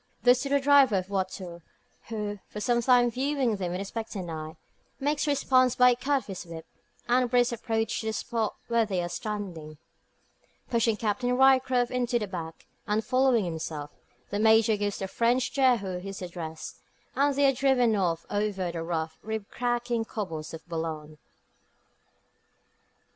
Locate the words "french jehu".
15.07-15.99